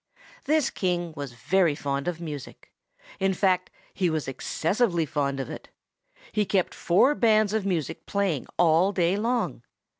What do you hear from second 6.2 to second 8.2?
He kept four bands of music